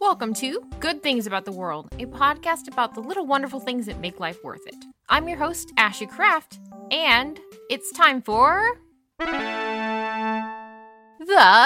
Welcome 0.00 0.32
to 0.34 0.62
Good 0.78 1.02
Things 1.02 1.26
About 1.26 1.44
the 1.44 1.50
World, 1.50 1.88
a 1.98 2.06
podcast 2.06 2.68
about 2.68 2.94
the 2.94 3.00
little 3.00 3.26
wonderful 3.26 3.58
things 3.58 3.86
that 3.86 3.98
make 3.98 4.20
life 4.20 4.38
worth 4.44 4.64
it. 4.64 4.76
I'm 5.08 5.28
your 5.28 5.38
host, 5.38 5.72
Ashlee 5.76 6.08
Craft, 6.08 6.60
and 6.92 7.40
it's 7.68 7.90
time 7.90 8.22
for. 8.22 8.78
The 9.18 9.26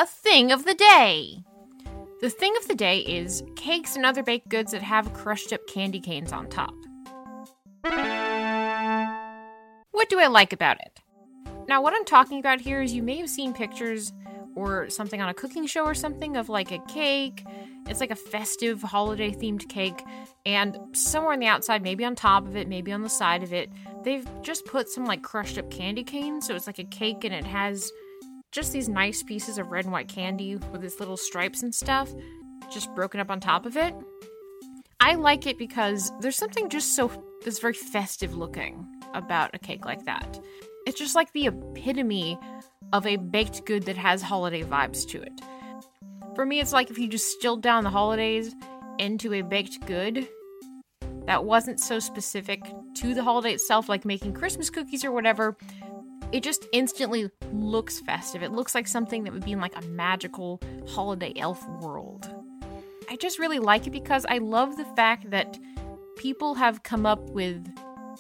Thing 0.09 0.51
of 0.51 0.65
the 0.65 0.73
Day. 0.73 1.45
The 2.23 2.31
thing 2.31 2.57
of 2.57 2.67
the 2.69 2.75
day 2.75 3.01
is 3.01 3.43
cakes 3.55 3.97
and 3.97 4.07
other 4.07 4.23
baked 4.23 4.49
goods 4.49 4.73
that 4.73 4.83
have 4.83 5.13
crushed 5.13 5.53
up 5.53 5.67
candy 5.67 6.01
canes 6.01 6.33
on 6.33 6.49
top. 6.49 6.73
What 9.91 10.09
do 10.09 10.19
I 10.19 10.29
like 10.29 10.55
about 10.55 10.79
it? 10.81 11.01
Now, 11.69 11.83
what 11.83 11.93
I'm 11.95 12.07
talking 12.07 12.41
about 12.41 12.63
here 12.63 12.81
is 12.81 12.95
you 12.95 13.03
may 13.03 13.19
have 13.19 13.29
seen 13.29 13.53
pictures 13.53 14.11
or 14.55 14.89
something 14.91 15.21
on 15.21 15.29
a 15.29 15.35
cooking 15.35 15.67
show 15.67 15.85
or 15.85 15.95
something 15.95 16.37
of 16.37 16.49
like 16.49 16.71
a 16.71 16.79
cake. 16.89 17.45
It's 17.89 18.01
like 18.01 18.11
a 18.11 18.17
festive 18.17 18.81
holiday 18.81 19.33
themed 19.33 19.69
cake, 19.69 20.05
and 20.47 20.79
somewhere 20.93 21.33
on 21.33 21.41
the 21.41 21.47
outside, 21.47 21.83
maybe 21.83 22.05
on 22.05 22.15
top 22.15 22.47
of 22.47 22.57
it, 22.57 22.69
maybe 22.69 22.93
on 22.93 23.03
the 23.03 23.09
side 23.09 23.43
of 23.43 23.53
it, 23.53 23.71
they've 24.05 24.27
just 24.43 24.65
put 24.67 24.89
some 24.89 25.05
like 25.05 25.23
crushed 25.23 25.59
up 25.59 25.71
candy 25.71 26.05
canes. 26.05 26.47
So 26.47 26.55
it's 26.55 26.67
like 26.67 26.79
a 26.79 26.85
cake 26.85 27.25
and 27.25 27.35
it 27.35 27.45
has 27.45 27.91
just 28.53 28.73
these 28.73 28.89
nice 28.89 29.23
pieces 29.23 29.59
of 29.59 29.71
red 29.73 29.85
and 29.85 29.93
white 29.93 30.09
candy 30.09 30.57
with 30.57 30.85
its 30.85 31.01
little 31.01 31.17
stripes 31.17 31.63
and 31.63 31.75
stuff 31.75 32.13
just 32.71 32.95
broken 32.95 33.21
up 33.21 33.31
on 33.31 33.41
top 33.41 33.67
of 33.67 33.77
it. 33.77 33.95
I 35.01 35.15
like 35.17 35.47
it 35.47 35.59
because 35.59 36.13
there's 36.21 36.37
something 36.37 36.69
just 36.69 36.95
so 36.95 37.11
that's 37.45 37.59
very 37.59 37.75
festive 37.75 38.37
looking 38.37 38.87
about 39.15 39.51
a 39.55 39.59
cake 39.59 39.85
like 39.85 40.05
that. 40.05 40.39
It's 40.87 40.99
just 40.99 41.15
like 41.15 41.33
the 41.33 41.47
epitome 41.47 42.39
of 42.93 43.07
a 43.07 43.17
baked 43.17 43.65
good 43.65 43.85
that 43.85 43.97
has 43.97 44.23
holiday 44.23 44.63
vibes 44.63 45.07
to 45.09 45.23
it. 45.23 45.41
For 46.35 46.47
me, 46.47 46.61
it's 46.61 46.73
like 46.73 46.91
if 46.91 46.99
you 46.99 47.09
just 47.09 47.33
distilled 47.33 47.63
down 47.63 47.85
the 47.85 47.91
holidays 47.91 48.55
into 48.99 49.33
a 49.33 49.43
baked 49.43 49.87
good 49.87 50.29
that 51.27 51.45
wasn't 51.45 51.79
so 51.79 51.99
specific 51.99 52.61
to 52.95 53.15
the 53.15 53.23
holiday 53.23 53.53
itself, 53.53 53.89
like 53.89 54.05
making 54.05 54.33
Christmas 54.33 54.71
cookies 54.71 55.05
or 55.05 55.13
whatever. 55.13 55.57
It 56.33 56.43
just 56.43 56.67
instantly 56.73 57.31
looks 57.53 58.01
festive. 58.01 58.43
It 58.43 58.53
looks 58.53 58.75
like 58.75 58.89
something 58.89 59.25
that 59.25 59.33
would 59.33 59.45
be 59.45 59.53
in 59.53 59.61
like 59.61 59.77
a 59.77 59.87
magical 59.89 60.61
holiday 60.89 61.33
elf 61.37 61.67
world. 61.81 62.29
I 63.11 63.17
just 63.17 63.39
really 63.39 63.59
like 63.59 63.87
it 63.87 63.91
because 63.91 64.25
I 64.27 64.39
love 64.39 64.77
the 64.77 64.87
fact 64.97 65.31
that 65.31 65.59
people 66.17 66.55
have 66.55 66.83
come 66.83 67.05
up 67.05 67.21
with 67.31 67.67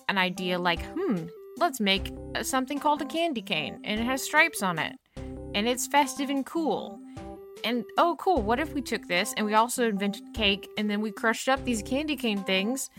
an 0.08 0.18
idea 0.18 0.58
like, 0.58 0.82
hmm, 0.94 1.24
let's 1.62 1.80
make 1.80 2.12
uh, 2.34 2.42
something 2.42 2.78
called 2.78 3.00
a 3.00 3.04
candy 3.06 3.40
cane 3.40 3.78
and 3.84 4.00
it 4.00 4.04
has 4.04 4.20
stripes 4.20 4.62
on 4.62 4.78
it 4.78 4.96
and 5.54 5.68
it's 5.68 5.86
festive 5.86 6.28
and 6.28 6.44
cool. 6.44 7.00
And 7.64 7.84
oh, 7.98 8.16
cool, 8.18 8.42
what 8.42 8.58
if 8.58 8.74
we 8.74 8.82
took 8.82 9.06
this 9.06 9.32
and 9.36 9.46
we 9.46 9.54
also 9.54 9.88
invented 9.88 10.24
cake 10.34 10.68
and 10.76 10.90
then 10.90 11.00
we 11.00 11.12
crushed 11.12 11.48
up 11.48 11.64
these 11.64 11.80
candy 11.82 12.16
cane 12.16 12.42
things 12.42 12.90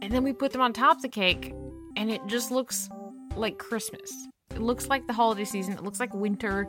and 0.00 0.10
then 0.10 0.22
we 0.22 0.32
put 0.32 0.52
them 0.52 0.62
on 0.62 0.72
top 0.72 0.96
of 0.96 1.02
the 1.02 1.08
cake 1.10 1.52
and 1.96 2.10
it 2.10 2.22
just 2.26 2.50
looks 2.50 2.88
like 3.36 3.58
Christmas. 3.58 4.10
It 4.54 4.62
looks 4.62 4.88
like 4.88 5.06
the 5.06 5.12
holiday 5.12 5.44
season, 5.44 5.74
it 5.74 5.84
looks 5.84 6.00
like 6.00 6.14
winter. 6.14 6.68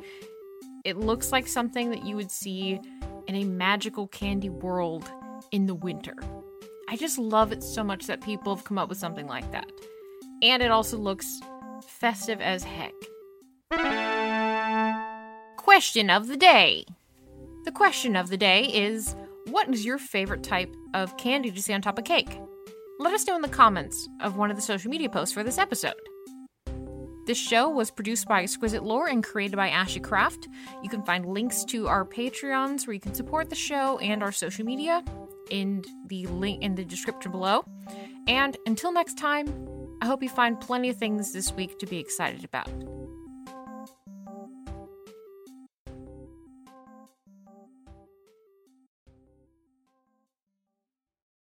It 0.83 0.97
looks 0.97 1.31
like 1.31 1.47
something 1.47 1.89
that 1.91 2.05
you 2.05 2.17
would 2.17 2.31
see 2.31 2.79
in 3.27 3.35
a 3.35 3.45
magical 3.45 4.07
candy 4.07 4.49
world 4.49 5.09
in 5.51 5.65
the 5.65 5.75
winter. 5.75 6.15
I 6.89 6.97
just 6.97 7.17
love 7.17 7.53
it 7.53 7.63
so 7.63 7.83
much 7.83 8.05
that 8.07 8.21
people 8.21 8.53
have 8.53 8.65
come 8.65 8.77
up 8.77 8.89
with 8.89 8.97
something 8.97 9.27
like 9.27 9.49
that. 9.53 9.71
And 10.41 10.61
it 10.61 10.71
also 10.71 10.97
looks 10.97 11.39
festive 11.87 12.41
as 12.41 12.63
heck. 12.63 12.93
Question 15.57 16.09
of 16.09 16.27
the 16.27 16.37
day. 16.37 16.85
The 17.65 17.71
question 17.71 18.15
of 18.15 18.29
the 18.29 18.37
day 18.37 18.63
is 18.63 19.15
What 19.47 19.69
is 19.73 19.83
your 19.83 19.97
favorite 19.97 20.43
type 20.43 20.73
of 20.93 21.17
candy 21.17 21.51
to 21.51 21.61
see 21.61 21.73
on 21.73 21.81
top 21.81 21.97
of 21.97 22.05
cake? 22.05 22.39
Let 22.99 23.13
us 23.13 23.27
know 23.27 23.35
in 23.35 23.41
the 23.41 23.47
comments 23.47 24.07
of 24.21 24.37
one 24.37 24.49
of 24.49 24.55
the 24.55 24.61
social 24.61 24.89
media 24.89 25.09
posts 25.09 25.33
for 25.33 25.43
this 25.43 25.57
episode. 25.57 25.93
This 27.27 27.37
show 27.37 27.69
was 27.69 27.91
produced 27.91 28.25
by 28.25 28.41
Exquisite 28.41 28.83
Lore 28.83 29.07
and 29.07 29.21
created 29.21 29.57
by 29.57 29.69
Ashlee 29.69 30.01
Craft. 30.01 30.47
You 30.81 30.89
can 30.89 31.03
find 31.03 31.25
links 31.25 31.65
to 31.65 31.87
our 31.89 32.05
Patreons 32.05 32.87
where 32.87 32.93
you 32.93 33.01
can 33.01 33.13
support 33.13 33.49
the 33.49 33.55
show 33.55 33.97
and 33.97 34.23
our 34.23 34.31
social 34.31 34.63
media 34.63 35.03
in 35.49 35.83
the 36.07 36.25
link 36.27 36.63
in 36.63 36.75
the 36.75 36.85
description 36.85 37.31
below. 37.31 37.65
And 38.27 38.55
until 38.65 38.93
next 38.93 39.17
time, 39.17 39.76
I 40.01 40.05
hope 40.05 40.21
you 40.21 40.29
find 40.29 40.59
plenty 40.59 40.89
of 40.89 40.97
things 40.97 41.33
this 41.33 41.51
week 41.53 41.79
to 41.79 41.85
be 41.85 41.99
excited 41.99 42.43
about. 42.43 42.69